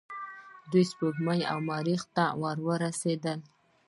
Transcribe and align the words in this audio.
دوی 0.71 0.83
سپوږمۍ 0.91 1.41
او 1.51 1.57
مریخ 1.69 2.01
ته 2.15 2.25
ورسیدل. 2.67 3.39